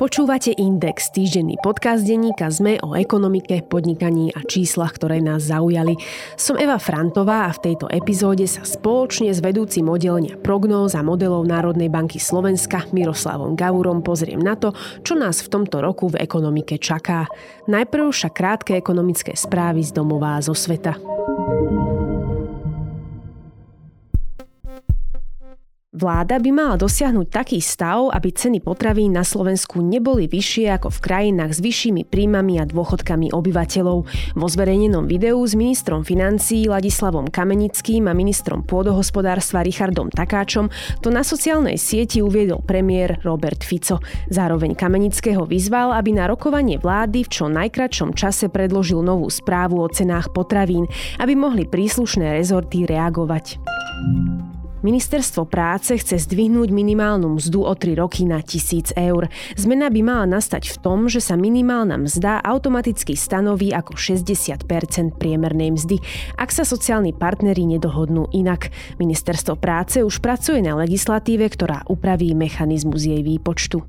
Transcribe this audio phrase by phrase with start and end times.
[0.00, 5.92] Počúvate Index, týždenný podcast denníka ZME o ekonomike, podnikaní a číslach, ktoré nás zaujali.
[6.40, 11.44] Som Eva Frantová a v tejto epizóde sa spoločne s vedúcim oddelenia prognóz a modelov
[11.44, 14.72] Národnej banky Slovenska Miroslavom Gavurom pozriem na to,
[15.04, 17.28] čo nás v tomto roku v ekonomike čaká.
[17.68, 20.96] Najprv však krátke ekonomické správy z domová zo sveta.
[25.90, 31.02] Vláda by mala dosiahnuť taký stav, aby ceny potravín na Slovensku neboli vyššie ako v
[31.02, 33.98] krajinách s vyššími príjmami a dôchodkami obyvateľov.
[34.38, 40.70] Vo zverejnenom videu s ministrom financií Ladislavom Kamenickým a ministrom pôdohospodárstva Richardom Takáčom
[41.02, 43.98] to na sociálnej sieti uviedol premiér Robert Fico.
[44.30, 49.90] Zároveň Kamenického vyzval, aby na rokovanie vlády v čo najkračšom čase predložil novú správu o
[49.90, 50.86] cenách potravín,
[51.18, 53.58] aby mohli príslušné rezorty reagovať.
[54.80, 59.28] Ministerstvo práce chce zdvihnúť minimálnu mzdu o 3 roky na 1000 eur.
[59.52, 64.64] Zmena by mala nastať v tom, že sa minimálna mzda automaticky stanoví ako 60%
[65.20, 66.00] priemernej mzdy,
[66.40, 68.72] ak sa sociálni partneri nedohodnú inak.
[68.96, 73.84] Ministerstvo práce už pracuje na legislatíve, ktorá upraví mechanizmus jej výpočtu.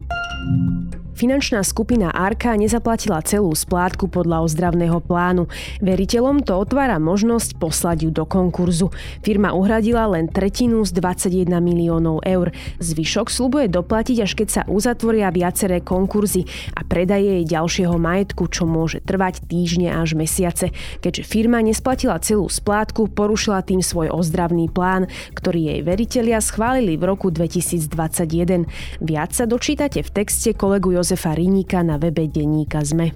[1.21, 5.45] Finančná skupina Arka nezaplatila celú splátku podľa ozdravného plánu.
[5.77, 8.89] Veriteľom to otvára možnosť poslať ju do konkurzu.
[9.21, 12.49] Firma uhradila len tretinu z 21 miliónov eur.
[12.81, 18.65] Zvyšok slubuje doplatiť, až keď sa uzatvoria viaceré konkurzy a predaje jej ďalšieho majetku, čo
[18.65, 20.73] môže trvať týždne až mesiace.
[21.05, 25.05] Keďže firma nesplatila celú splátku, porušila tým svoj ozdravný plán,
[25.37, 28.65] ktorý jej veritelia schválili v roku 2021.
[29.05, 33.11] Viac sa dočítate v texte kolegu Jozef Jozefa Riníka na webe denníka ZME.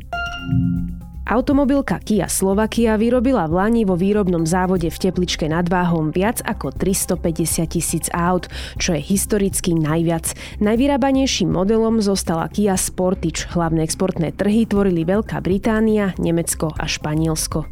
[1.32, 6.76] Automobilka Kia Slovakia vyrobila v Lani vo výrobnom závode v Tepličke nad Váhom viac ako
[6.76, 10.36] 350 tisíc aut, čo je historicky najviac.
[10.60, 13.48] Najvyrábanejším modelom zostala Kia Sportage.
[13.56, 17.64] Hlavné exportné trhy tvorili Veľká Británia, Nemecko a Španielsko.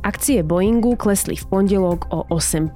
[0.00, 2.72] Akcie Boeingu klesli v pondelok o 8%.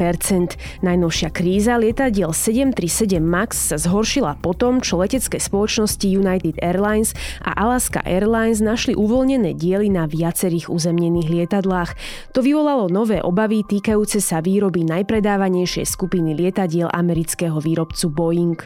[0.84, 7.56] Najnovšia kríza lietadiel 737 MAX sa zhoršila po tom, čo letecké spoločnosti United Airlines a
[7.56, 11.96] Alaska Airlines našli uvoľnené diely na viacerých uzemnených lietadlách.
[12.36, 18.58] To vyvolalo nové obavy týkajúce sa výroby najpredávanejšej skupiny lietadiel amerického výrobcu Boeing.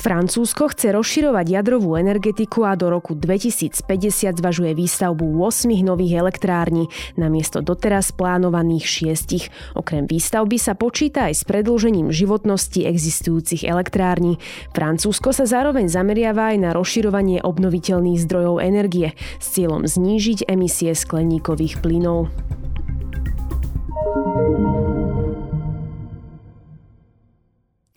[0.00, 6.88] Francúzsko chce rozširovať jadrovú energetiku a do roku 2050 zvažuje výstavbu 8 nových elektrární
[7.20, 9.52] namiesto doteraz plánovaných šiestich.
[9.76, 14.40] Okrem výstavby sa počíta aj s predĺžením životnosti existujúcich elektrární.
[14.72, 21.84] Francúzsko sa zároveň zameriava aj na rozširovanie obnoviteľných zdrojov energie s cieľom znížiť emisie skleníkových
[21.84, 22.32] plynov.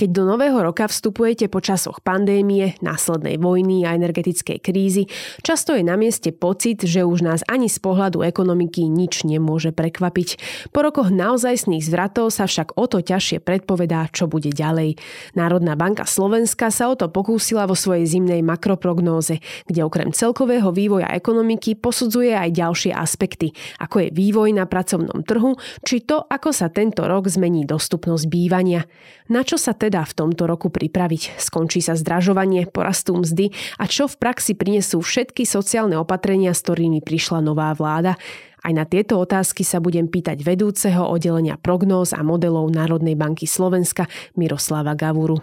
[0.04, 5.08] Keď do nového roka vstupujete po časoch pandémie, následnej vojny a energetickej krízy,
[5.40, 10.30] často je na mieste pocit, že už nás ani z pohľadu ekonomiky nič nemôže prekvapiť.
[10.76, 15.00] Po rokoch naozajstných zvratov sa však o to ťažšie predpovedá, čo bude ďalej.
[15.40, 19.40] Národná banka Slovenska sa o to pokúsila vo svojej zimnej makroprognóze,
[19.72, 25.56] kde okrem celkového vývoja ekonomiky posudzuje aj ďalšie aspekty, ako je vývoj na pracovnom trhu,
[25.80, 28.84] či to, ako sa tento rok zmení dostupnosť bývania.
[29.32, 31.38] Na čo sa teda v tomto roku pripraviť?
[31.38, 37.06] Skončí sa zdražovanie, porastú mzdy a čo v praxi prinesú všetky sociálne opatrenia, s ktorými
[37.06, 38.18] prišla nová vláda?
[38.66, 44.10] Aj na tieto otázky sa budem pýtať vedúceho oddelenia prognóz a modelov Národnej banky Slovenska
[44.34, 45.38] Miroslava Gavuru.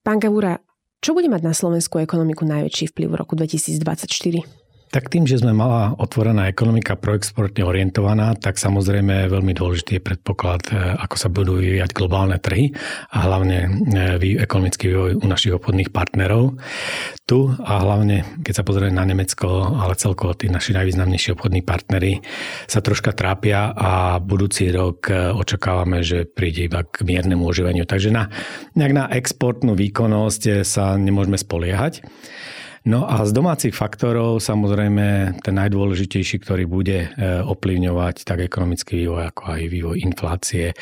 [0.00, 0.56] Pán Gavura,
[1.04, 4.59] čo bude mať na slovenskú ekonomiku najväčší vplyv v roku 2024?
[4.90, 10.66] Tak tým, že sme malá otvorená ekonomika proexportne orientovaná, tak samozrejme je veľmi dôležitý predpoklad,
[10.66, 12.74] e, ako sa budú vyvíjať globálne trhy
[13.14, 13.86] a hlavne
[14.18, 16.58] e, ekonomický vývoj u našich obchodných partnerov.
[17.22, 22.18] Tu a hlavne, keď sa pozrieme na Nemecko, ale celkovo tí naši najvýznamnejší obchodní partnery
[22.66, 27.86] sa troška trápia a budúci rok e, očakávame, že príde iba k miernemu oživeniu.
[27.86, 28.26] Takže na,
[28.74, 32.02] na exportnú výkonnosť sa nemôžeme spoliehať.
[32.88, 37.08] No a z domácich faktorov samozrejme ten najdôležitejší, ktorý bude e,
[37.44, 40.72] ovplyvňovať tak ekonomický vývoj, ako aj vývoj inflácie,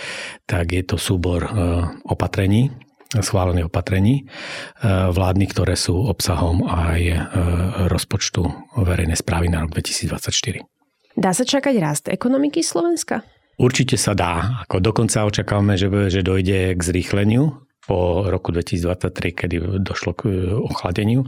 [0.46, 1.50] tak je to súbor e,
[2.06, 2.70] opatrení,
[3.10, 4.24] schválených opatrení e,
[5.10, 7.34] vládnych, ktoré sú obsahom aj
[7.90, 8.46] rozpočtu
[8.78, 10.62] verejnej správy na rok 2024.
[11.18, 13.26] Dá sa čakať rast ekonomiky Slovenska?
[13.58, 14.62] Určite sa dá.
[14.70, 20.28] Ako dokonca očakávame, že, že dojde k zrýchleniu po roku 2023, kedy došlo k
[20.60, 21.24] ochladeniu,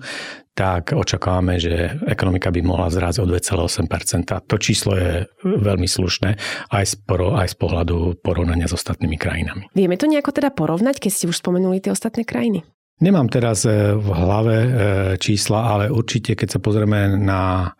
[0.52, 4.28] tak očakávame, že ekonomika by mohla vzrásť o 2,8%.
[4.44, 6.36] To číslo je veľmi slušné
[6.68, 9.72] aj z, poro, aj z pohľadu porovnania s ostatnými krajinami.
[9.72, 12.60] Vieme to nejako teda porovnať, keď ste už spomenuli tie ostatné krajiny?
[13.00, 14.68] Nemám teraz e, v hlave e,
[15.16, 17.72] čísla, ale určite, keď sa pozrieme na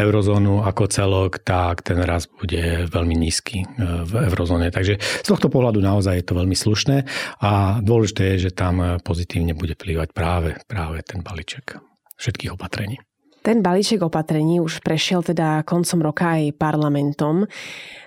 [0.00, 3.66] eurozónu ako celok, tak ten rast bude veľmi nízky e,
[4.08, 4.72] v eurozóne.
[4.72, 7.04] Takže z tohto pohľadu naozaj je to veľmi slušné
[7.44, 11.76] a dôležité je, že tam pozitívne bude plývať práve, práve ten balíček
[12.16, 12.96] všetkých opatrení.
[13.42, 17.50] Ten balíček opatrení už prešiel teda koncom roka aj parlamentom.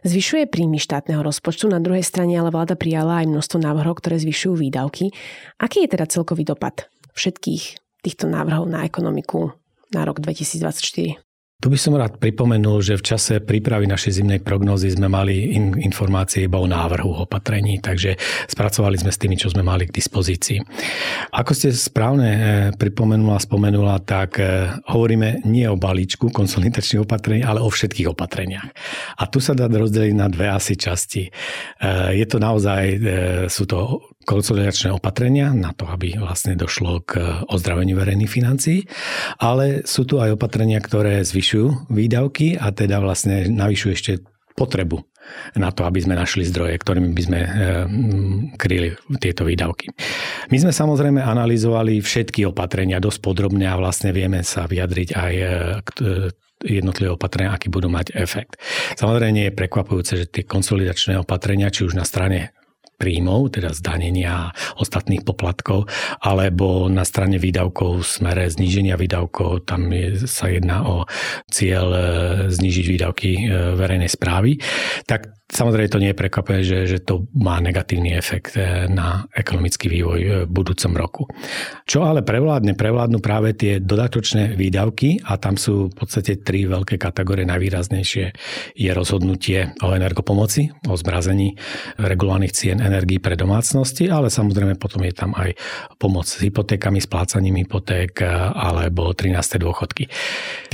[0.08, 4.56] Zvyšuje príjmy štátneho rozpočtu, na druhej strane ale vláda prijala aj množstvo návrhov, ktoré zvyšujú
[4.56, 5.12] výdavky.
[5.60, 6.88] Aký je teda celkový dopad
[7.20, 7.64] všetkých
[8.00, 9.52] týchto návrhov na ekonomiku
[9.92, 11.20] na rok 2024?
[11.56, 15.72] Tu by som rád pripomenul, že v čase prípravy našej zimnej prognózy sme mali in,
[15.80, 18.19] informácie iba o návrhu opatrení, takže
[18.52, 20.60] spracovali sme s tými, čo sme mali k dispozícii.
[21.31, 22.40] Ako ste správne e,
[22.75, 28.69] pripomenula, spomenula, tak e, hovoríme nie o balíčku konsolidačných opatrení, ale o všetkých opatreniach.
[29.16, 31.24] A tu sa dá rozdeliť na dve asi časti.
[31.24, 31.31] E,
[32.19, 32.84] je to naozaj,
[33.48, 38.89] sú to konsolidačné opatrenia na to, aby vlastne došlo k ozdraveniu verejných financií,
[39.38, 44.13] ale sú tu aj opatrenia, ktoré zvyšujú výdavky a teda vlastne navyšujú ešte
[44.57, 45.06] potrebu
[45.57, 47.50] na to, aby sme našli zdroje, ktorými by sme eh,
[48.57, 49.89] kryli tieto výdavky.
[50.54, 55.50] My sme samozrejme analyzovali všetky opatrenia dosť podrobne a vlastne vieme sa vyjadriť aj eh,
[55.81, 55.89] k
[56.66, 58.57] jednotlivé opatrenia, aký budú mať efekt.
[58.95, 62.56] Samozrejme je prekvapujúce, že tie konsolidačné opatrenia, či už na strane
[62.95, 65.92] príjmov, teda zdanenia ostatných poplatkov,
[66.24, 71.06] alebo na strane výdavkov v smere zníženia výdavkov, tam je, sa jedná o
[71.51, 72.01] cieľ e,
[72.51, 73.42] znížiť výdavky e,
[73.75, 74.57] verejnej správy,
[75.06, 79.94] tak Samozrejme to nie je prekvapivé, že, že to má negatívny efekt eh, na ekonomický
[79.94, 81.24] vývoj eh, v budúcom roku.
[81.86, 82.74] Čo ale prevládne?
[82.74, 87.45] Prevládnu práve tie dodatočné výdavky a tam sú v podstate tri veľké kategórie.
[87.45, 88.25] Najvýraznejšie
[88.74, 91.53] je rozhodnutie o energopomoci, o zmrazení
[92.01, 95.53] regulovaných cien energií pre domácnosti, ale samozrejme potom je tam aj
[96.01, 99.62] pomoc s hypotékami, splácaním hypoték eh, alebo 13.
[99.62, 100.09] dôchodky.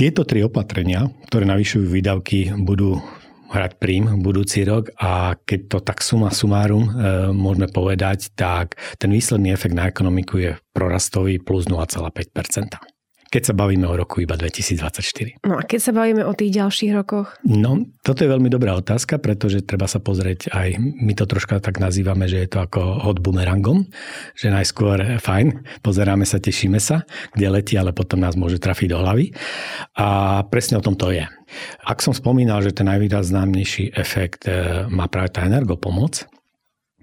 [0.00, 3.04] Tieto tri opatrenia, ktoré navyšujú výdavky, budú
[3.52, 6.90] hrať prím budúci rok a keď to tak suma sumárum e,
[7.36, 12.91] môžeme povedať, tak ten výsledný efekt na ekonomiku je prorastový plus 0,5
[13.32, 15.40] keď sa bavíme o roku iba 2024.
[15.48, 17.32] No a keď sa bavíme o tých ďalších rokoch?
[17.48, 21.80] No, toto je veľmi dobrá otázka, pretože treba sa pozrieť aj, my to troška tak
[21.80, 23.88] nazývame, že je to ako hod bumerangom,
[24.36, 29.00] že najskôr fajn, pozeráme sa, tešíme sa, kde letí, ale potom nás môže trafiť do
[29.00, 29.32] hlavy.
[29.96, 31.24] A presne o tom to je.
[31.84, 36.28] Ak som spomínal, že ten najvýraznámnejší efekt e, má práve tá energopomoc,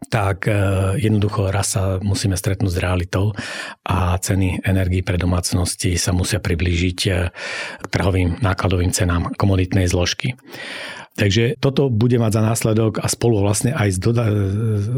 [0.08, 0.56] tak e,
[1.04, 3.36] jednoducho raz sa musíme stretnúť s realitou
[3.84, 7.12] a ceny energii pre domácnosti sa musia priblížiť e,
[7.84, 10.40] k trhovým nákladovým cenám komoditnej zložky.
[11.20, 14.32] Takže toto bude mať za následok a spolu vlastne aj s, doda-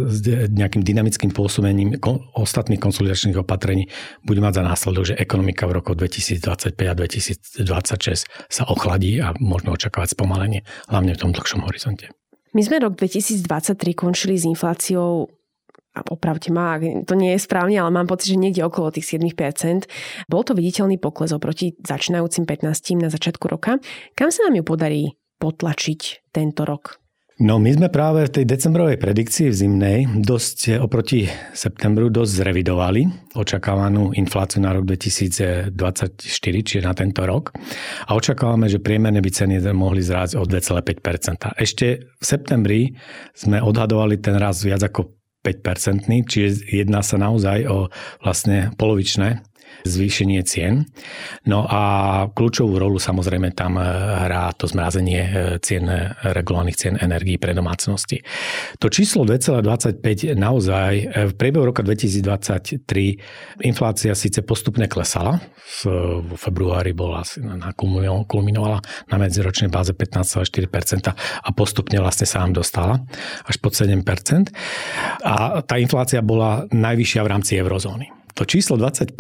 [0.06, 0.22] s
[0.54, 1.98] nejakým dynamickým pôsobením
[2.38, 3.90] ostatných konsolidačných opatrení
[4.22, 9.74] bude mať za následok, že ekonomika v roku 2025 a 2026 sa ochladí a možno
[9.74, 10.62] očakávať spomalenie,
[10.94, 12.14] hlavne v tom dlhšom horizonte.
[12.52, 15.32] My sme rok 2023 končili s infláciou
[15.92, 19.88] a opravte ma, to nie je správne, ale mám pocit, že niekde okolo tých 7%.
[20.32, 23.84] Bol to viditeľný pokles oproti začínajúcim 15 na začiatku roka.
[24.16, 25.04] Kam sa nám ju podarí
[25.44, 27.01] potlačiť tento rok?
[27.42, 31.26] No my sme práve v tej decembrovej predikcii v zimnej dosť oproti
[31.58, 35.74] septembru dosť zrevidovali očakávanú infláciu na rok 2024,
[36.38, 37.50] čiže na tento rok.
[38.06, 42.94] A očakávame, že priemerné by ceny mohli zrásť o 2,5% Ešte v septembri
[43.34, 45.10] sme odhadovali ten rast viac ako
[45.42, 47.90] 5-percentný, čiže jedná sa naozaj o
[48.22, 49.42] vlastne polovičné
[49.86, 50.86] zvýšenie cien.
[51.48, 51.82] No a
[52.32, 53.86] kľúčovú rolu samozrejme tam eh,
[54.28, 55.32] hrá to zmrazenie eh,
[55.64, 58.22] cien, eh, regulovaných cien energií pre domácnosti.
[58.78, 60.92] To číslo 2,25 naozaj
[61.32, 62.86] v priebehu roka 2023
[63.66, 65.42] inflácia síce postupne klesala,
[65.82, 67.24] v februári bola,
[68.28, 73.00] kulminovala na medziročnej báze 15,4% a postupne vlastne sa nám dostala
[73.48, 74.04] až pod 7%.
[75.24, 78.21] A tá inflácia bola najvyššia v rámci eurozóny.
[78.36, 79.18] To číslo 2,5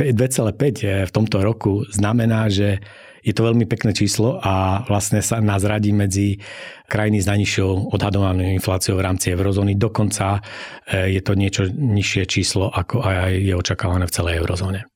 [1.08, 2.80] v tomto roku znamená, že
[3.22, 6.42] je to veľmi pekné číslo a vlastne sa nás radí medzi
[6.90, 9.78] krajiny s najnižšou odhadovanou infláciou v rámci eurozóny.
[9.78, 10.42] Dokonca
[10.90, 14.90] e, je to niečo nižšie číslo, ako aj je očakávané v celej eurozóne.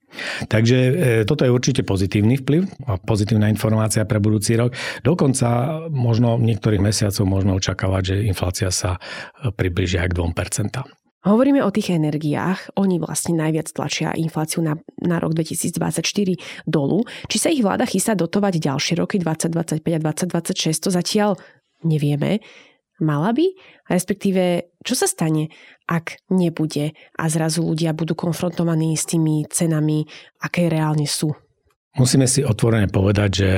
[0.49, 0.91] Takže e,
[1.27, 4.73] toto je určite pozitívny vplyv a pozitívna informácia pre budúci rok.
[5.05, 8.97] Dokonca možno v niektorých mesiacov môžeme očakávať, že inflácia sa
[9.53, 11.04] približí aj k 2%.
[11.25, 16.05] Hovoríme o tých energiách, oni vlastne najviac tlačia infláciu na, na rok 2024
[16.69, 17.01] dolu.
[17.25, 21.33] Či sa ich vláda chystá dotovať ďalšie roky 2025 a 2026, to zatiaľ
[21.81, 22.45] nevieme.
[23.01, 23.41] Mala by?
[23.89, 25.49] Respektíve, čo sa stane,
[25.89, 30.05] ak nebude a zrazu ľudia budú konfrontovaní s tými cenami,
[30.45, 31.33] aké reálne sú?
[31.97, 33.51] Musíme si otvorene povedať, že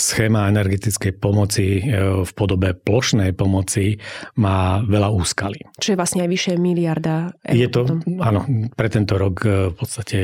[0.00, 4.00] schéma energetickej pomoci e, v podobe plošnej pomoci
[4.40, 5.60] má veľa úskalí.
[5.76, 7.58] Čo je vlastne aj vyššie miliarda eur.
[7.60, 8.00] Je to, potom.
[8.24, 8.40] áno,
[8.72, 10.18] pre tento rok e, v podstate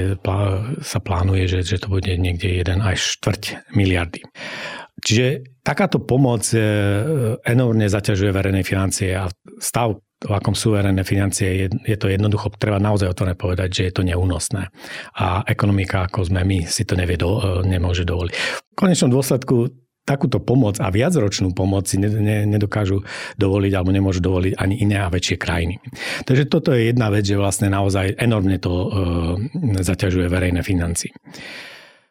[0.81, 4.25] sa plánuje, že, že to bude niekde 1 až štvrť miliardy.
[5.07, 6.43] Čiže takáto pomoc
[7.47, 9.31] enormne zaťažuje verejné financie a
[9.63, 13.83] stav v akom sú verejné financie, je, je to jednoducho, treba naozaj otvorene povedať, že
[13.91, 14.73] je to neúnosné.
[15.21, 18.33] A ekonomika, ako sme my, si to nevie do, e, nemôže dovoliť.
[18.33, 23.03] V konečnom dôsledku takúto pomoc a viacročnú pomoc si nedokážu
[23.37, 25.83] dovoliť alebo nemôžu dovoliť ani iné a väčšie krajiny.
[26.23, 28.89] Takže toto je jedna vec, že vlastne naozaj enormne to e,
[29.85, 31.13] zaťažuje verejné financie.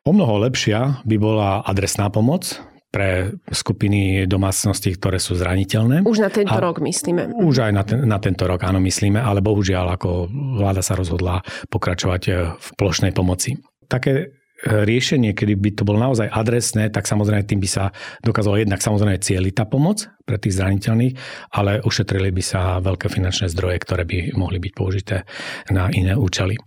[0.06, 2.62] O mnoho lepšia by bola adresná pomoc,
[2.96, 6.08] pre skupiny domácností, ktoré sú zraniteľné.
[6.08, 7.36] Už na tento a rok myslíme.
[7.44, 11.44] Už aj na, ten, na tento rok, áno, myslíme, ale bohužiaľ, ako vláda sa rozhodla
[11.68, 13.60] pokračovať e, v plošnej pomoci.
[13.92, 14.32] Také
[14.66, 17.84] riešenie, kedy by to bolo naozaj adresné, tak samozrejme tým by sa
[18.26, 21.14] dokázalo jednak samozrejme cieliť tá pomoc pre tých zraniteľných,
[21.54, 25.30] ale ušetrili by sa veľké finančné zdroje, ktoré by mohli byť použité
[25.70, 26.58] na iné účely.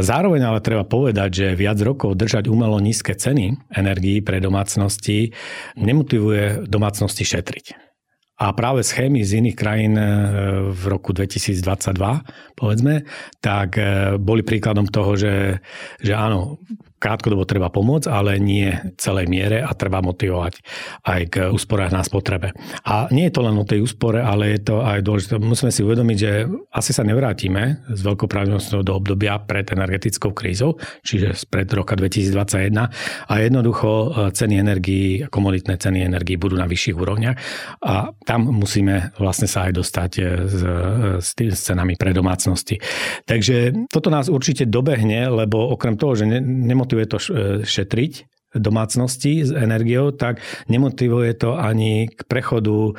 [0.00, 5.36] Zároveň ale treba povedať, že viac rokov držať umelo nízke ceny energií pre domácnosti
[5.76, 7.92] nemotivuje domácnosti šetriť.
[8.42, 10.04] A práve schémy z iných krajín e,
[10.74, 11.94] v roku 2022,
[12.58, 13.06] povedzme,
[13.38, 15.62] tak e, boli príkladom toho, že,
[16.02, 16.58] že áno,
[17.02, 20.62] krátkodobo treba pomôcť, ale nie celej miere a treba motivovať
[21.02, 22.54] aj k úsporách na spotrebe.
[22.86, 25.42] A nie je to len o tej úspore, ale je to aj dôležité.
[25.42, 30.78] Musíme si uvedomiť, že asi sa nevrátime s veľkou pravdepodobnosťou do obdobia pred energetickou krízou,
[31.02, 32.78] čiže pred roka 2021
[33.26, 37.36] a jednoducho e, ceny energií, komoditné ceny energií budú na vyšších úrovniach
[37.82, 40.76] a tam musíme vlastne sa aj dostať e, s, e,
[41.18, 42.78] s, tými cenami pre domácnosti.
[43.26, 46.38] Takže toto nás určite dobehne, lebo okrem toho, že ne,
[46.92, 47.18] nemotivuje to
[47.64, 48.12] šetriť
[48.52, 52.92] domácnosti s energiou, tak nemotivuje to ani k prechodu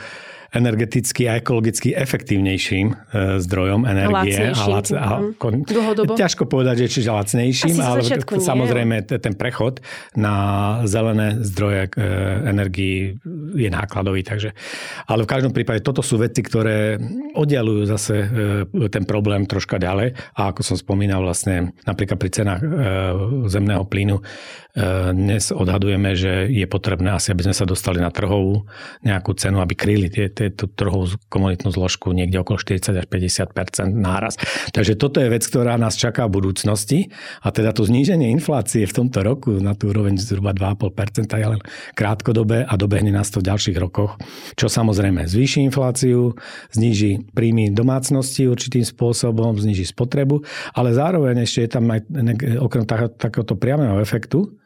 [0.54, 2.96] energeticky a ekologicky efektívnejším e,
[3.42, 4.54] zdrojom energie.
[4.54, 5.34] A, lac, a mhm.
[5.42, 5.66] kon,
[6.14, 8.22] ťažko povedať, že čiže lacnejším, ale nie.
[8.22, 9.82] samozrejme ten prechod
[10.14, 10.36] na
[10.86, 12.06] zelené zdroje e,
[12.48, 13.18] energii
[13.58, 14.22] je nákladový.
[14.22, 14.54] Takže,
[15.10, 17.02] ale v každom prípade toto sú veci, ktoré
[17.34, 20.14] oddialujú zase e, ten problém troška ďalej.
[20.38, 22.62] A ako som spomínal vlastne napríklad pri cenách
[23.50, 24.22] zemného plynu
[25.14, 28.66] dnes odhadujeme, že je potrebné asi, aby sme sa dostali na trhovú
[29.06, 33.94] nejakú cenu, aby kryli tie, tie tú trhovú komunitnú zložku niekde okolo 40 až 50%
[33.94, 34.36] náraz.
[34.74, 37.14] Takže toto je vec, ktorá nás čaká v budúcnosti
[37.46, 41.62] a teda to zníženie inflácie v tomto roku na tú úroveň zhruba 2,5 je len
[41.94, 44.18] krátkodobé a dobehne nás to v ďalších rokoch,
[44.58, 46.34] čo samozrejme zvýši infláciu,
[46.74, 50.42] zníži príjmy domácnosti určitým spôsobom, zníži spotrebu,
[50.74, 52.00] ale zároveň ešte je tam aj
[52.64, 52.88] okrem
[53.20, 54.63] takéhoto priamého efektu,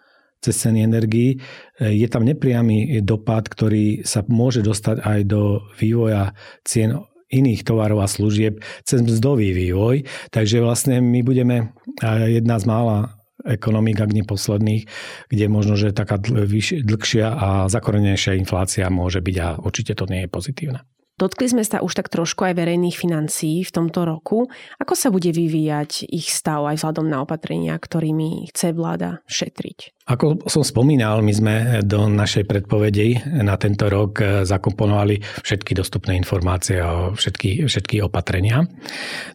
[0.47, 1.43] cez ceny energií,
[1.77, 6.31] je tam nepriamy dopad, ktorý sa môže dostať aj do vývoja
[6.63, 10.07] cien iných tovarov a služieb cez mzdový vývoj.
[10.31, 11.75] Takže vlastne my budeme
[12.31, 14.87] jedna z mála ekonomik, ak nie posledných,
[15.27, 20.29] kde možno, že taká dlhšia a zakorenejšia inflácia môže byť a určite to nie je
[20.31, 20.83] pozitívne.
[21.17, 24.45] Dotkli sme sa už tak trošku aj verejných financií v tomto roku.
[24.77, 29.97] Ako sa bude vyvíjať ich stav aj vzhľadom na opatrenia, ktorými chce vláda šetriť?
[30.13, 36.85] Ako som spomínal, my sme do našej predpovedi na tento rok zakomponovali všetky dostupné informácie
[36.85, 38.69] o všetky, všetky opatrenia.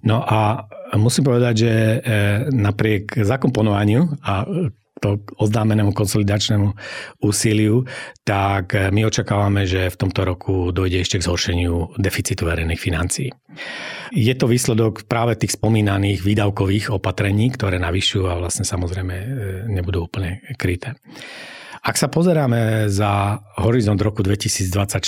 [0.07, 0.62] No a
[0.95, 1.97] musím povedať, že e,
[2.55, 4.47] napriek zakomponovaniu a
[5.38, 6.73] oznámenému konsolidačnému
[7.23, 7.85] úsiliu,
[8.23, 13.30] tak eh, my očakávame, že v tomto roku dojde ešte k zhoršeniu deficitu verejných financií.
[14.12, 19.26] Je to výsledok práve tých spomínaných výdavkových opatrení, ktoré navyšujú a vlastne samozrejme eh,
[19.68, 20.94] nebudú úplne kryté.
[21.82, 25.02] Ak sa pozeráme za horizont roku 2024,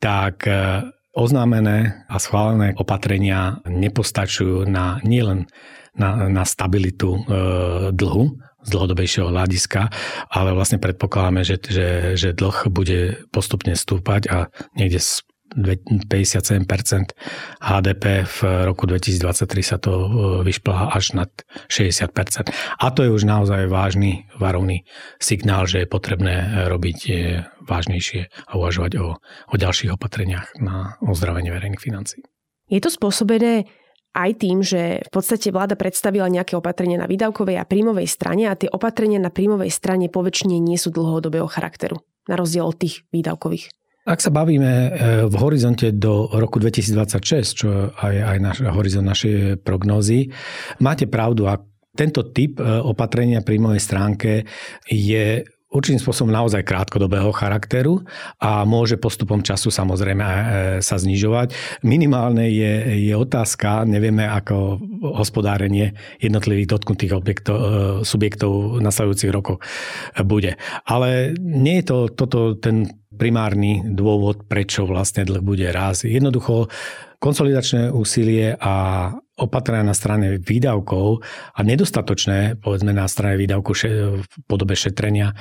[0.00, 0.80] tak eh,
[1.14, 5.46] oznámené a schválené opatrenia nepostačujú na nielen
[5.94, 7.20] na, na stabilitu e,
[7.94, 8.34] dlhu
[8.64, 9.92] z dlhodobejšieho hľadiska,
[10.32, 14.38] ale vlastne predpokladáme, že, že, že dlh bude postupne stúpať a
[14.74, 15.20] niekde z
[15.54, 16.66] 57%
[17.62, 20.08] HDP v roku 2023 sa to e,
[20.42, 21.30] vyšplhá až nad
[21.70, 22.50] 60%.
[22.80, 24.82] A to je už naozaj vážny varovný
[25.22, 27.12] signál, že je potrebné robiť e,
[27.62, 32.26] vážnejšie a uvažovať o, o ďalších opatreniach na ozdravenie verejných financí.
[32.66, 33.68] Je to spôsobené
[34.14, 38.54] aj tým, že v podstate vláda predstavila nejaké opatrenia na výdavkovej a príjmovej strane a
[38.54, 41.98] tie opatrenia na príjmovej strane poväčšine nie sú dlhodobého charakteru,
[42.30, 43.74] na rozdiel od tých výdavkových.
[44.04, 44.88] Ak sa bavíme e,
[45.24, 50.28] v horizonte do roku 2026, čo aj, aj náš horizont našej prognózy,
[50.84, 51.64] máte pravdu, ak
[51.96, 54.44] tento typ e, opatrenia pri stránke
[54.84, 58.06] je určitým spôsobom naozaj krátkodobého charakteru
[58.38, 60.42] a môže postupom času samozrejme e,
[60.78, 61.50] sa znižovať.
[61.82, 64.78] Minimálne je, je otázka, nevieme ako
[65.18, 67.66] hospodárenie jednotlivých dotknutých objektov, e,
[68.06, 69.58] subjektov nasledujúcich rokoch
[70.22, 70.54] bude.
[70.86, 76.06] Ale nie je to toto ten primárny dôvod, prečo vlastne dlh bude raz.
[76.06, 76.70] Jednoducho
[77.24, 79.08] konsolidačné úsilie a
[79.40, 81.24] opatrenia na strane výdavkov
[81.56, 85.32] a nedostatočné, povedzme, na strane výdavku v podobe šetrenia,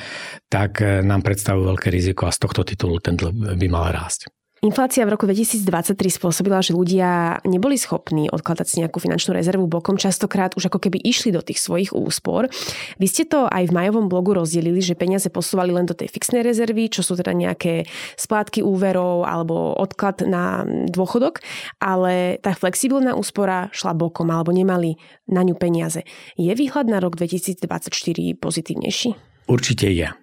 [0.48, 4.32] tak nám predstavujú veľké riziko a z tohto titulu ten by mal rásť.
[4.64, 10.00] Inflácia v roku 2023 spôsobila, že ľudia neboli schopní odkladať si nejakú finančnú rezervu bokom,
[10.00, 12.48] častokrát už ako keby išli do tých svojich úspor.
[12.96, 16.48] Vy ste to aj v majovom blogu rozdelili, že peniaze posúvali len do tej fixnej
[16.48, 17.84] rezervy, čo sú teda nejaké
[18.16, 21.44] splátky úverov alebo odklad na dôchodok,
[21.84, 24.96] ale tá flexibilná úspora šla bokom alebo nemali
[25.28, 26.08] na ňu peniaze.
[26.40, 27.92] Je výhľad na rok 2024
[28.40, 29.12] pozitívnejší?
[29.44, 30.23] Určite je.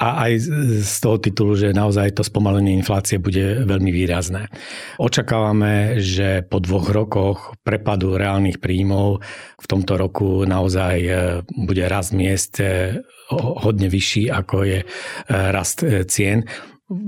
[0.00, 0.32] A aj
[0.80, 4.48] z toho titulu, že naozaj to spomalenie inflácie bude veľmi výrazné.
[4.96, 9.20] Očakávame, že po dvoch rokoch prepadu reálnych príjmov
[9.60, 11.12] v tomto roku naozaj e,
[11.44, 14.86] bude rast miest e, hodne vyšší, ako je e,
[15.28, 16.48] rast cien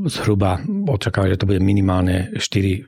[0.06, 2.86] zhruba očakávam, že to bude minimálne 4%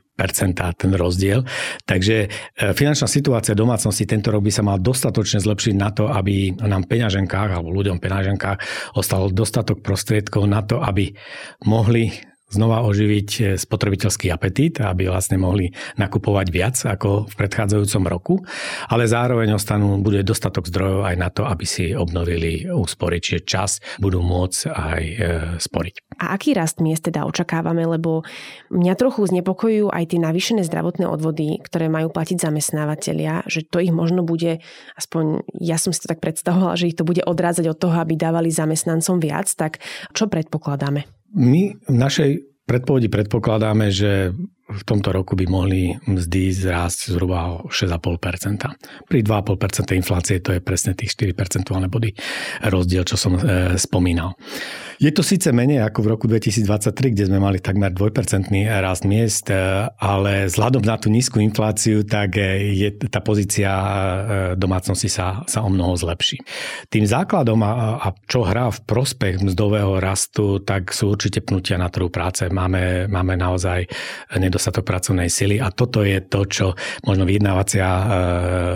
[0.55, 1.43] ten rozdiel.
[1.83, 2.27] Takže e,
[2.71, 7.49] finančná situácia domácnosti tento rok by sa mal dostatočne zlepšiť na to, aby nám peňaženkách
[7.51, 8.57] alebo ľuďom peňaženkách
[8.95, 11.11] ostal dostatok prostriedkov na to, aby
[11.67, 12.15] mohli
[12.55, 18.35] znova oživiť e, spotrebiteľský apetít, aby vlastne mohli nakupovať viac ako v predchádzajúcom roku,
[18.87, 23.71] ale zároveň ostanú, bude dostatok zdrojov aj na to, aby si obnovili úspory, čiže čas
[23.99, 25.15] budú môcť aj e,
[25.59, 25.93] sporiť.
[26.23, 28.23] A aký rast miest teda očakávame, lebo
[28.71, 33.91] mňa trochu znepokojujú aj tie navýšené zdravotné odvody, ktoré majú platiť zamestnávateľia, že to ich
[33.91, 34.63] možno bude,
[34.95, 38.15] aspoň ja som si to tak predstavovala, že ich to bude odrádzať od toho, aby
[38.15, 39.83] dávali zamestnancom viac, tak
[40.15, 41.03] čo predpokladáme?
[41.35, 44.31] My v našej predpovedi predpokladáme, že
[44.65, 49.05] v tomto roku by mohli mzdy zrásť zhruba o 6,5%.
[49.05, 52.17] Pri 2,5% inflácie to je presne tých 4 percentuálne body
[52.65, 54.33] rozdiel, čo som e, spomínal.
[54.95, 58.49] Je to síce menej ako v roku 2023, kde sme mali takmer 2%
[58.79, 59.55] rast miest, e,
[59.99, 63.87] ale vzhľadom na tú nízku infláciu, tak e, je, tá pozícia e,
[64.55, 66.39] domácnosti sa, sa o mnoho zlepší.
[66.87, 71.91] Tým základom a, a čo hrá v prospech mzdového rastu, tak sú určite pnutia na
[71.91, 72.47] trhu práce.
[72.47, 73.85] Máme, máme naozaj
[74.39, 76.67] nedostatok pracovnej sily a toto je to, čo
[77.03, 78.05] možno vyjednávacia e,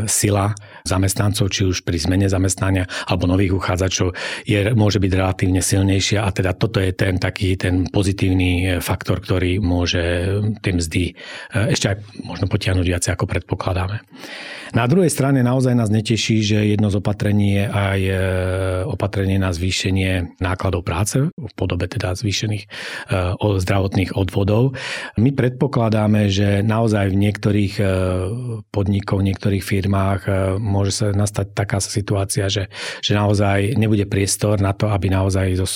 [0.05, 0.53] sila
[0.89, 4.11] zamestnancov, či už pri zmene zamestnania alebo nových uchádzačov,
[4.43, 8.67] je, môže byť relatívne silnejší vyššia a teda toto je ten taký ten pozitívny e,
[8.81, 10.01] faktor, ktorý môže
[10.65, 11.13] tie mzdy e,
[11.69, 14.01] ešte aj možno potiahnuť viac, ako predpokladáme.
[14.69, 18.13] Na druhej strane naozaj nás neteší, že jedno z opatrení je aj e,
[18.85, 22.69] opatrenie na zvýšenie nákladov práce v podobe teda zvýšených e,
[23.37, 24.77] zdravotných odvodov.
[25.17, 27.85] My predpokladáme, že naozaj v niektorých e,
[28.69, 30.21] podnikoch, v niektorých firmách
[30.79, 32.71] môže sa nastať taká situácia, že,
[33.03, 35.67] že naozaj nebude priestor na to, aby naozaj zo,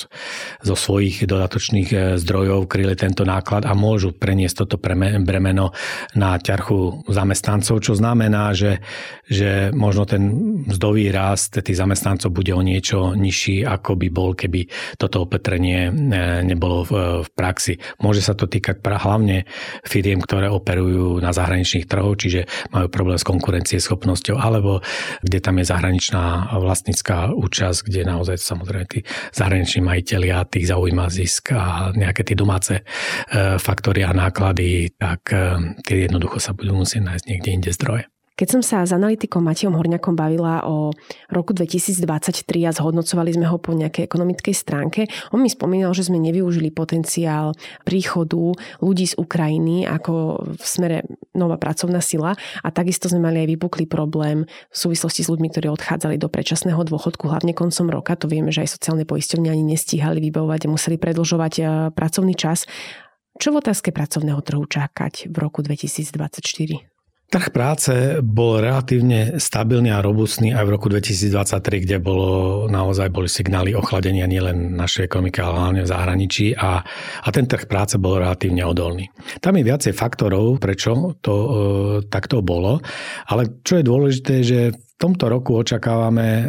[0.64, 5.76] zo svojich dodatočných zdrojov kryli tento náklad a môžu preniesť toto bremeno
[6.16, 8.80] na ťarchu zamestnancov, čo znamená, že
[9.24, 10.22] že možno ten
[10.68, 14.68] mzdový rast tých zamestnancov bude o niečo nižší, ako by bol, keby
[15.00, 15.92] toto opetrenie e,
[16.44, 16.92] nebolo v,
[17.24, 17.80] v praxi.
[18.04, 19.48] Môže sa to týkať hlavne
[19.80, 24.84] firiem, ktoré operujú na zahraničných trhoch, čiže majú problém s konkurencieschopnosťou, alebo
[25.20, 29.00] kde tam je zahraničná vlastnícká účasť, kde naozaj samozrejme tí
[29.34, 32.82] zahraniční majiteľia tých zaujíma zisk a nejaké tie domáce e,
[33.58, 38.13] faktory a náklady, tak e, tie jednoducho sa budú musieť nájsť niekde inde zdroje.
[38.34, 40.90] Keď som sa s analytikom Matiom Horňakom bavila o
[41.30, 46.18] roku 2023 a zhodnocovali sme ho po nejakej ekonomickej stránke, on mi spomínal, že sme
[46.18, 47.54] nevyužili potenciál
[47.86, 53.54] príchodu ľudí z Ukrajiny ako v smere nová pracovná sila a takisto sme mali aj
[53.54, 58.18] vypuklý problém v súvislosti s ľuďmi, ktorí odchádzali do predčasného dôchodku hlavne koncom roka.
[58.18, 62.66] To vieme, že aj sociálne poisťovne ani nestíhali vybavovať a museli predlžovať eh, pracovný čas.
[63.38, 66.93] Čo v otázke pracovného trhu čakať v roku 2024?
[67.34, 73.26] Trh práce bol relatívne stabilný a robustný aj v roku 2023, kde bolo, naozaj boli
[73.26, 76.86] signály ochladenia nielen našej ekonomiky, ale hlavne v zahraničí a,
[77.26, 79.10] a ten trh práce bol relatívne odolný.
[79.42, 81.48] Tam je viacej faktorov, prečo to e,
[82.06, 82.78] takto bolo,
[83.26, 86.44] ale čo je dôležité, že v tomto roku očakávame e,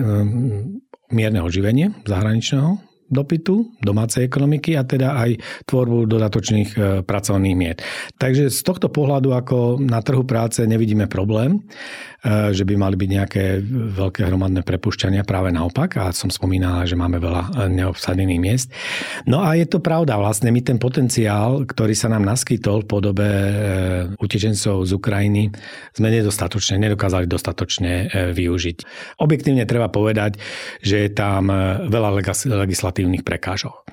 [1.17, 5.37] mierne oživenie zahraničného dopytu domácej ekonomiky a teda aj
[5.69, 7.85] tvorbu dodatočných e, pracovných miest.
[8.17, 11.61] Takže z tohto pohľadu ako na trhu práce nevidíme problém,
[12.25, 13.43] e, že by mali byť nejaké
[13.93, 16.01] veľké hromadné prepušťania, práve naopak.
[16.01, 18.67] A som spomínal, že máme veľa e, neobsadených miest.
[19.29, 23.29] No a je to pravda, vlastne my ten potenciál, ktorý sa nám naskytol v podobe
[24.17, 25.53] utečencov z Ukrajiny,
[25.93, 28.77] sme nedostatočne, nedokázali dostatočne využiť.
[29.21, 30.41] Objektívne treba povedať,
[30.81, 31.47] že je tam
[31.85, 32.09] veľa
[32.49, 33.83] legislatívnych legislatívnych prekážok.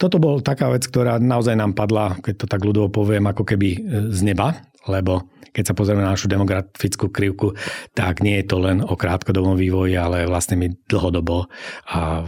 [0.00, 3.68] Toto bol taká vec, ktorá naozaj nám padla, keď to tak ľudovo poviem, ako keby
[3.76, 4.56] e, z neba,
[4.88, 7.56] lebo keď sa pozrieme na našu demografickú krivku,
[7.96, 11.48] tak nie je to len o krátkodobom vývoji, ale vlastne my dlhodobo
[11.88, 12.24] a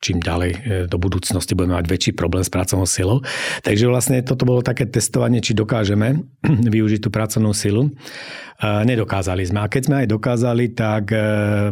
[0.00, 3.20] čím ďalej e, do budúcnosti budeme mať väčší problém s pracovnou silou.
[3.62, 6.24] Takže vlastne toto bolo také testovanie, či dokážeme
[6.74, 7.92] využiť tú pracovnú silu.
[8.60, 9.64] Nedokázali sme.
[9.64, 11.18] A keď sme aj dokázali, tak e,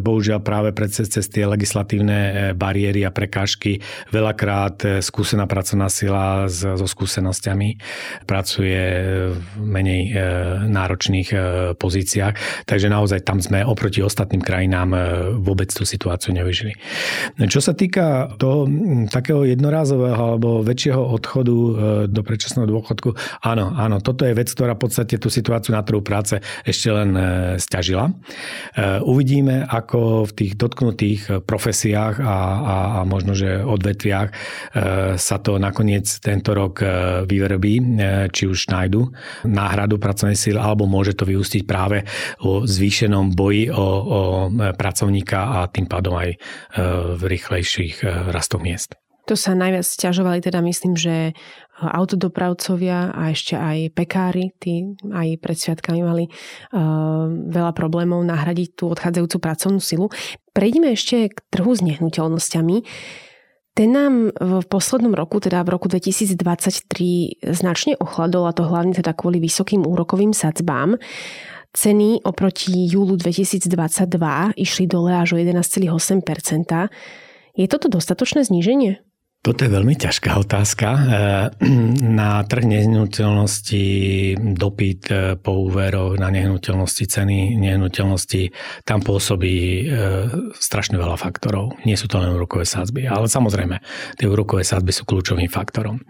[0.01, 3.77] bohužiaľ práve pred cez, cez tie legislatívne e, bariéry a prekážky
[4.09, 7.77] veľakrát e, skúsená pracovná sila so skúsenosťami
[8.25, 8.81] pracuje
[9.29, 10.01] v menej
[10.65, 11.29] náročných
[11.77, 12.65] pozíciách.
[12.65, 14.89] Takže naozaj tam sme oproti ostatným krajinám
[15.41, 16.73] vôbec tú situáciu nevyžili.
[17.37, 18.65] Čo sa týka toho
[19.11, 21.55] takého jednorázového alebo väčšieho odchodu
[22.09, 23.13] do predčasného dôchodku,
[23.45, 26.95] áno, áno, toto je vec, ktorá v podstate tú situáciu na trhu práce ešte ešte
[26.95, 27.23] len e,
[27.59, 28.07] stiažila.
[28.07, 28.13] E,
[29.03, 34.33] uvidíme, ako v tých dotknutých profesiách a, a, a možno, že odvetviach e,
[35.19, 36.79] sa to nakoniec tento rok
[37.27, 37.99] vyverbí,
[38.31, 39.11] či už nájdu
[39.43, 42.07] náhradu pracovnej síly, alebo môže to vyústiť práve
[42.39, 44.19] o zvýšenom boji o, o
[44.77, 46.39] pracovníka a tým pádom aj
[47.19, 48.95] v rýchlejších rastoch miest.
[49.27, 51.37] To sa najviac stiažovali, teda myslím, že
[51.79, 58.91] autodopravcovia a ešte aj pekári, tí aj pred sviatkami mali uh, veľa problémov nahradiť tú
[58.91, 60.11] odchádzajúcu pracovnú silu.
[60.51, 62.77] Prejdeme ešte k trhu s nehnuteľnosťami.
[63.79, 66.35] Ten nám v poslednom roku, teda v roku 2023,
[67.55, 70.99] značne ochladol a to hlavne teda kvôli vysokým úrokovým sadzbám.
[71.71, 73.71] Ceny oproti júlu 2022
[74.59, 76.91] išli dole až o 11,8%.
[77.55, 78.99] Je toto dostatočné zníženie?
[79.39, 80.87] Toto je veľmi ťažká otázka.
[80.91, 81.01] E,
[82.03, 83.85] na trh nehnuteľnosti,
[84.35, 88.51] dopyt e, po úveroch na nehnuteľnosti, ceny nehnuteľnosti,
[88.83, 89.83] tam pôsobí e,
[90.59, 91.71] strašne veľa faktorov.
[91.87, 93.79] Nie sú to len úrokové sázby, ale samozrejme,
[94.19, 96.03] tie úrokové sázby sú kľúčovým faktorom.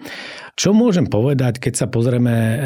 [0.59, 2.59] Čo môžem povedať, keď sa pozrieme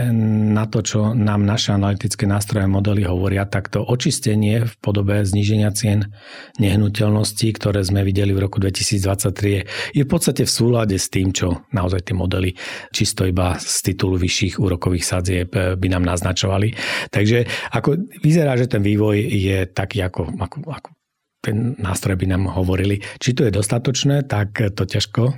[0.49, 5.69] na to, čo nám naše analytické nástroje modely hovoria, tak to očistenie v podobe zníženia
[5.77, 6.10] cien
[6.58, 11.69] nehnuteľností, ktoré sme videli v roku 2023, je v podstate v súlade s tým, čo
[11.69, 12.58] naozaj tie modely
[12.89, 16.73] čisto iba z titulu vyšších úrokových sadzieb by nám naznačovali.
[17.13, 17.45] Takže
[17.77, 20.89] ako vyzerá, že ten vývoj je taký, ako, ako, ako
[21.43, 23.03] ten nástroj by nám hovorili.
[23.19, 25.34] Či to je dostatočné, tak to ťažko e,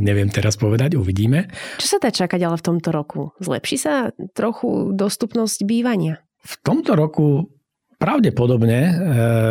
[0.00, 1.52] neviem teraz povedať, uvidíme.
[1.76, 3.36] Čo sa dá čakať ale v tomto roku?
[3.44, 3.94] Zlepší sa
[4.32, 6.24] trochu dostupnosť bývania?
[6.40, 7.52] V tomto roku
[8.00, 8.92] pravdepodobne e,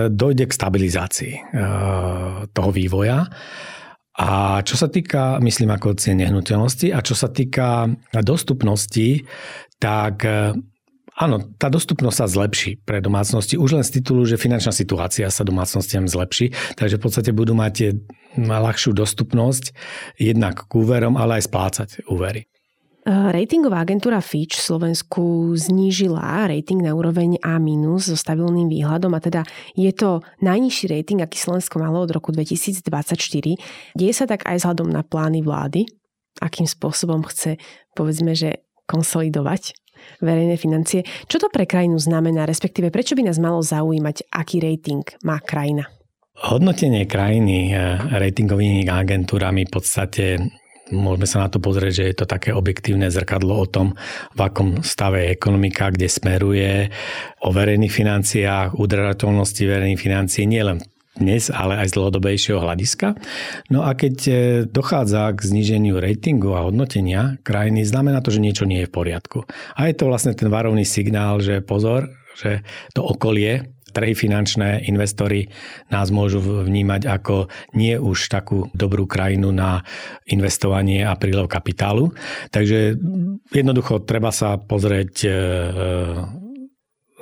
[0.10, 1.42] dojde k stabilizácii e,
[2.50, 3.30] toho vývoja.
[4.16, 7.92] A čo sa týka, myslím, ako cien nehnuteľnosti a čo sa týka
[8.24, 9.28] dostupnosti,
[9.76, 10.24] tak
[11.16, 15.48] Áno, tá dostupnosť sa zlepší pre domácnosti už len z titulu, že finančná situácia sa
[15.48, 18.04] domácnostiam zlepší, takže v podstate budú mať
[18.36, 19.72] ľahšiu dostupnosť
[20.20, 22.52] jednak k úverom, ale aj splácať úvery.
[23.06, 27.62] Ratingová agentúra Fitch Slovensku znížila rating na úroveň A-
[28.02, 29.46] so stabilným výhľadom a teda
[29.78, 32.82] je to najnižší rating, aký Slovensko malo od roku 2024.
[33.94, 35.86] Deje sa tak aj vzhľadom na plány vlády,
[36.42, 37.62] akým spôsobom chce,
[37.94, 39.85] povedzme, že konsolidovať
[40.22, 41.04] verejné financie.
[41.26, 45.88] Čo to pre krajinu znamená, respektíve prečo by nás malo zaujímať, aký rating má krajina?
[46.36, 50.24] Hodnotenie krajiny eh, ratingovými agentúrami v podstate
[50.94, 53.98] môžeme sa na to pozrieť, že je to také objektívne zrkadlo o tom,
[54.38, 56.94] v akom stave je ekonomika, kde smeruje,
[57.42, 60.84] o verejných financiách, udržateľnosti verejných financií, nielen
[61.16, 63.16] dnes, ale aj z dlhodobejšieho hľadiska.
[63.72, 64.34] No a keď e,
[64.68, 69.48] dochádza k zníženiu ratingu a hodnotenia krajiny, znamená to, že niečo nie je v poriadku.
[69.80, 75.48] A je to vlastne ten varovný signál, že pozor, že to okolie, trhy finančné, investori
[75.88, 77.48] nás môžu vnímať ako
[77.80, 79.88] nie už takú dobrú krajinu na
[80.28, 82.12] investovanie a prílev kapitálu.
[82.52, 83.00] Takže
[83.56, 85.34] jednoducho treba sa pozrieť e, e,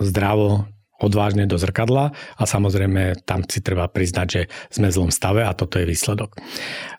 [0.01, 0.72] zdravo
[1.03, 5.51] odvážne do zrkadla a samozrejme tam si treba priznať, že sme v zlom stave a
[5.51, 6.39] toto je výsledok.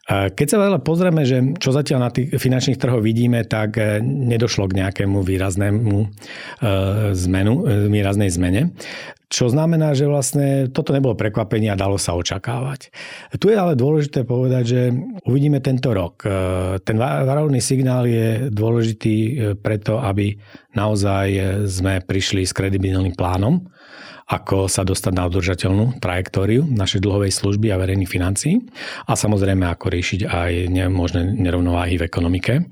[0.05, 4.69] Keď sa ale pozrieme, že čo zatiaľ na tých finančných trhoch vidíme, tak e, nedošlo
[4.69, 6.07] k nejakému výraznému e,
[7.17, 8.77] zmenu, e, výraznej zmene.
[9.33, 12.93] Čo znamená, že vlastne toto nebolo prekvapenie a dalo sa očakávať.
[13.41, 14.81] Tu je ale dôležité povedať, že
[15.25, 16.23] uvidíme tento rok.
[16.87, 19.17] Ten varovný signál je dôležitý
[19.59, 20.39] preto, aby
[20.79, 21.27] naozaj
[21.67, 23.67] sme prišli s kredibilným plánom
[24.25, 28.57] ako sa dostať na udržateľnú trajektóriu našej dlhovej služby a verejných financií
[29.05, 30.53] a samozrejme ako riešiť aj
[30.89, 32.65] možné nerovnováhy v ekonomike.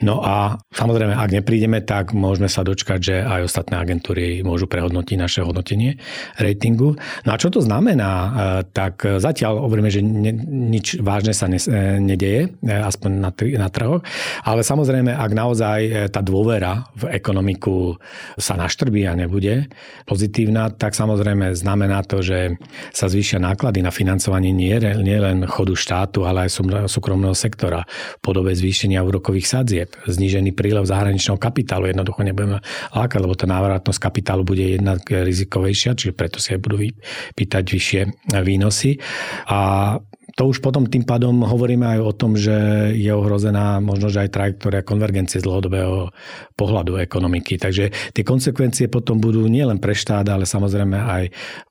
[0.00, 5.16] No a samozrejme, ak neprídeme, tak môžeme sa dočkať, že aj ostatné agentúry môžu prehodnotiť
[5.20, 6.00] naše hodnotenie
[6.40, 6.96] ratingu.
[7.28, 8.10] No a čo to znamená?
[8.10, 8.28] E,
[8.72, 11.60] tak zatiaľ hovoríme, že nič vážne sa e,
[12.00, 14.00] nedeje, e, aspoň na, na trhoch,
[14.40, 18.00] ale samozrejme, ak naozaj tá dôvera v ekonomiku
[18.40, 19.68] sa naštrbí a nebude
[20.08, 22.54] pozitívna, tak tak samozrejme znamená to, že
[22.94, 28.22] sa zvýšia náklady na financovanie nie, nie len chodu štátu, ale aj súkromného sektora v
[28.22, 31.90] podobe zvýšenia úrokových sadzieb, znížený prílev zahraničného kapitálu.
[31.90, 32.62] Jednoducho nebudeme
[32.94, 36.86] lákať, lebo tá návratnosť kapitálu bude jednak rizikovejšia, čiže preto si aj budú
[37.34, 38.00] pýtať vyššie
[38.38, 39.02] výnosy.
[39.50, 39.98] A
[40.34, 44.34] to už potom tým pádom hovoríme aj o tom, že je ohrozená možno, že aj
[44.34, 46.10] trajektória konvergencie z dlhodobého
[46.58, 47.54] pohľadu ekonomiky.
[47.54, 51.24] Takže tie konsekvencie potom budú nielen pre štát, ale samozrejme aj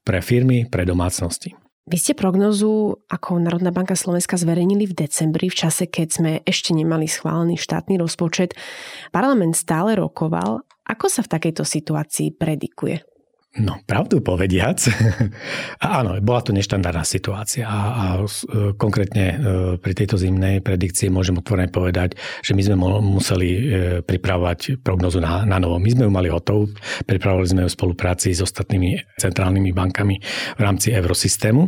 [0.07, 1.51] pre firmy, pre domácnosti.
[1.83, 6.71] Vy ste prognozu ako Národná banka Slovenska zverejnili v decembri, v čase, keď sme ešte
[6.71, 8.55] nemali schválený štátny rozpočet.
[9.11, 10.63] Parlament stále rokoval.
[10.87, 13.03] Ako sa v takejto situácii predikuje?
[13.53, 14.81] No, pravdu povediac.
[15.77, 19.35] Áno, bola to neštandardná situácia a, a e, konkrétne e,
[19.77, 23.61] pri tejto zimnej predikcii môžem otvorene povedať, že my sme museli e,
[24.01, 25.77] pripravovať prognozu na, na novo.
[25.77, 26.73] My sme ju mali hotovú,
[27.05, 30.17] pripravovali sme ju v spolupráci s ostatnými centrálnymi bankami
[30.57, 31.61] v rámci eurosystému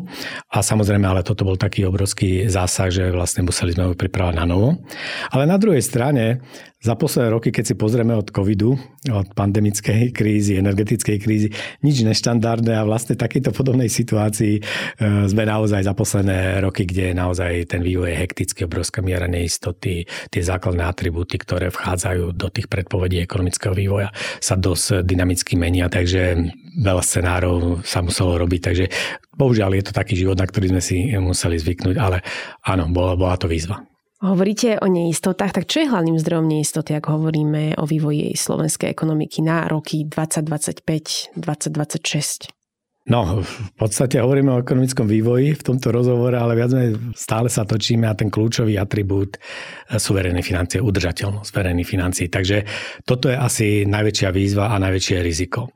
[0.57, 4.49] a samozrejme, ale toto bol taký obrovský zásah, že vlastne museli sme ju pripravať na
[4.49, 4.81] novo.
[5.29, 6.41] Ale na druhej strane
[6.83, 8.77] za posledné roky, keď si pozrieme od covidu,
[9.09, 11.49] od pandemickej krízy, energetickej krízy,
[11.81, 14.61] nič neštandardné a vlastne takejto podobnej situácii e,
[15.25, 20.41] sme naozaj za posledné roky, kde naozaj ten vývoj je hektický, obrovská miera neistoty, tie
[20.43, 27.01] základné atribúty, ktoré vchádzajú do tých predpovedí ekonomického vývoja, sa dosť dynamicky menia, takže veľa
[27.01, 28.85] scenárov sa muselo robiť, takže
[29.33, 32.21] bohužiaľ je to taký život, na ktorý sme si museli zvyknúť, ale
[32.67, 33.94] áno, bola, bola to výzva.
[34.23, 39.43] Hovoríte o neistotách, tak čo je hlavným zdrojom neistoty, ak hovoríme o vývoji slovenskej ekonomiky
[39.43, 42.55] na roky 2025-2026?
[43.05, 47.61] No, v podstate hovoríme o ekonomickom vývoji v tomto rozhovore, ale viac menej stále sa
[47.61, 49.37] točíme a ten kľúčový atribút
[49.93, 52.33] sú verejné financie, udržateľnosť verejných financií.
[52.33, 52.65] Takže
[53.05, 55.69] toto je asi najväčšia výzva a najväčšie riziko.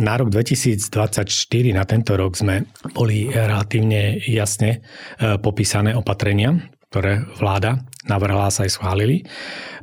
[0.00, 1.28] Na rok 2024,
[1.76, 2.64] na tento rok sme
[2.96, 4.80] boli relatívne jasne
[5.20, 7.78] e, popísané opatrenia ktoré vláda
[8.10, 9.22] navrhla sa aj schválili.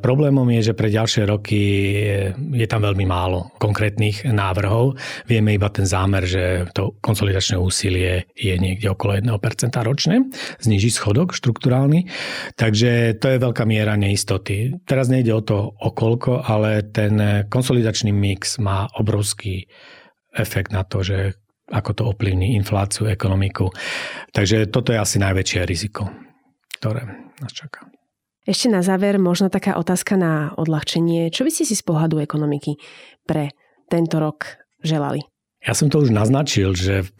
[0.03, 1.61] Problémom je, že pre ďalšie roky
[2.35, 4.99] je tam veľmi málo konkrétnych návrhov.
[5.23, 9.31] Vieme iba ten zámer, že to konsolidačné úsilie je niekde okolo 1%
[9.87, 10.27] ročne,
[10.59, 12.11] zniží schodok štruktúrálny,
[12.59, 14.75] takže to je veľká miera neistoty.
[14.83, 19.63] Teraz nejde o to o koľko, ale ten konsolidačný mix má obrovský
[20.35, 21.39] efekt na to, že
[21.71, 23.71] ako to ovplyvní infláciu, ekonomiku.
[24.35, 26.26] Takže toto je asi najväčšie riziko
[26.77, 27.89] ktoré nás čaká.
[28.47, 31.27] Ešte na záver možno taká otázka na odľahčenie.
[31.35, 32.79] Čo by ste si z pohľadu ekonomiky
[33.27, 33.51] pre
[33.91, 35.19] tento rok želali?
[35.59, 37.11] Ja som to už naznačil, že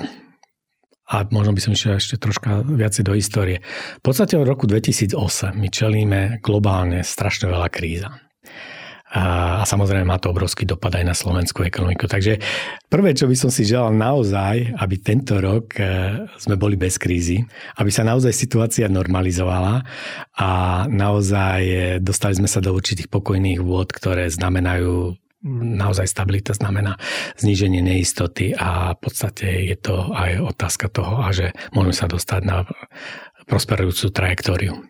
[1.08, 3.64] a možno by som išiel ešte troška viacej do histórie.
[4.00, 8.12] V podstate od roku 2008 my čelíme globálne strašne veľa kríza
[9.08, 9.24] a,
[9.60, 12.12] a samozrejme má to obrovský dopad aj na slovenskú ekonomiku.
[12.12, 12.44] Takže
[12.92, 15.84] prvé, čo by som si želal naozaj, aby tento rok e,
[16.36, 17.40] sme boli bez krízy,
[17.80, 19.88] aby sa naozaj situácia normalizovala
[20.36, 20.50] a
[20.92, 25.16] naozaj e, dostali sme sa do určitých pokojných vôd, ktoré znamenajú
[25.48, 26.98] naozaj stabilita znamená
[27.40, 32.42] zníženie neistoty a v podstate je to aj otázka toho, a že môžeme sa dostať
[32.44, 32.66] na
[33.48, 34.84] prosperujúcu trajektóriu.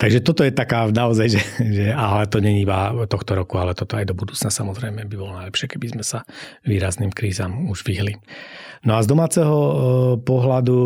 [0.00, 3.94] Takže toto je taká naozaj, že, že ale to není iba tohto roku, ale toto
[3.94, 6.24] aj do budúcna samozrejme by bolo najlepšie, keby sme sa
[6.64, 8.18] výrazným krízam už vyhli.
[8.82, 9.74] No a z domáceho e,
[10.26, 10.78] pohľadu,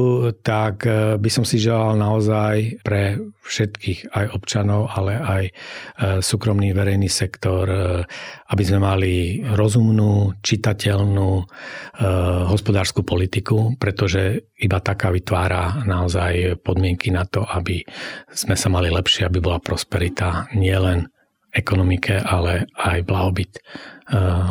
[0.45, 5.53] tak e, by som si želal naozaj pre všetkých aj občanov, ale aj e,
[6.21, 7.65] súkromný verejný sektor,
[8.53, 11.31] aby sme mali rozumnú, čitateľnú
[12.53, 17.81] hospodárskú politiku, pretože iba taká vytvára naozaj podmienky na to, aby
[18.29, 21.09] sme sa mali lepšie, aby bola prosperita nielen
[21.55, 23.63] ekonomike, ale aj blahobyt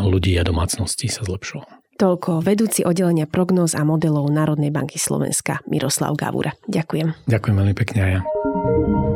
[0.01, 1.84] ľudí a domácností sa zlepšoval.
[1.95, 6.51] Toľko vedúci oddelenia prognóz a modelov Národnej banky Slovenska Miroslav Gavura.
[6.67, 7.23] Ďakujem.
[7.23, 9.14] Ďakujem veľmi pekne aj ja.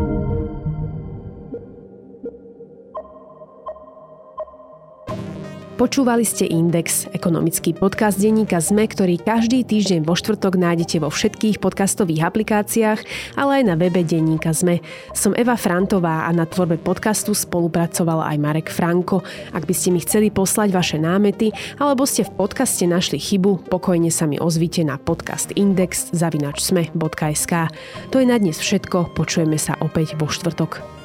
[5.79, 11.63] Počúvali ste Index, ekonomický podcast denníka ZME, ktorý každý týždeň vo štvrtok nájdete vo všetkých
[11.63, 12.99] podcastových aplikáciách,
[13.39, 14.83] ale aj na webe denníka ZME.
[15.15, 19.23] Som Eva Frantová a na tvorbe podcastu spolupracoval aj Marek Franko.
[19.55, 24.11] Ak by ste mi chceli poslať vaše námety, alebo ste v podcaste našli chybu, pokojne
[24.11, 27.53] sa mi ozvite na podcast index zavinačsme.sk.
[28.11, 30.98] To je na dnes všetko, počujeme sa opäť vo štvrtok.